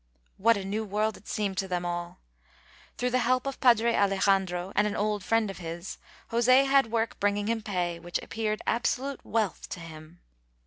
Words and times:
What 0.37 0.57
a 0.57 0.65
new 0.65 0.83
world 0.83 1.15
it 1.15 1.27
seemed 1.27 1.59
to 1.59 1.67
them 1.67 1.85
all! 1.85 2.17
Through 2.97 3.11
the 3.11 3.19
help 3.19 3.45
of 3.45 3.59
Padre 3.59 3.93
Alejandro 3.93 4.71
and 4.75 4.87
an 4.87 4.95
old 4.95 5.23
friend 5.23 5.51
of 5.51 5.59
his, 5.59 5.99
José 6.31 6.65
had 6.67 6.91
work 6.91 7.19
bringing 7.19 7.45
him 7.45 7.61
pay 7.61 7.99
which 7.99 8.17
appeared 8.23 8.63
absolute 8.65 9.23
wealth 9.23 9.69
to 9.69 9.79
him. 9.79 10.19